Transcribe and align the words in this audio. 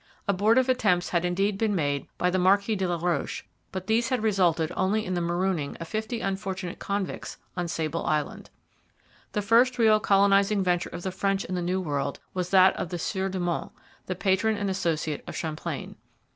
Abortive 0.27 0.67
attempts 0.67 1.09
had 1.09 1.23
indeed 1.23 1.59
been 1.59 1.75
made 1.75 2.07
by 2.17 2.31
the 2.31 2.39
Marquis 2.39 2.75
de 2.75 2.87
la 2.87 2.97
Roche, 2.97 3.43
but 3.71 3.85
these 3.85 4.09
had 4.09 4.23
resulted 4.23 4.71
only 4.75 5.05
in 5.05 5.13
the 5.13 5.21
marooning 5.21 5.75
of 5.77 5.87
fifty 5.87 6.21
unfortunate 6.21 6.79
convicts 6.79 7.37
on 7.55 7.67
Sable 7.67 8.03
Island. 8.07 8.49
The 9.33 9.43
first 9.43 9.77
real 9.77 9.99
colonizing 9.99 10.63
venture 10.63 10.89
of 10.89 11.03
the 11.03 11.11
French 11.11 11.45
in 11.45 11.53
the 11.53 11.61
New 11.61 11.79
World 11.79 12.19
was 12.33 12.49
that 12.49 12.75
of 12.77 12.89
the 12.89 12.97
Sieur 12.97 13.29
de 13.29 13.39
Monts, 13.39 13.75
the 14.07 14.15
patron 14.15 14.57
and 14.57 14.71
associate 14.71 15.23
of 15.27 15.35
Champlain. 15.35 15.95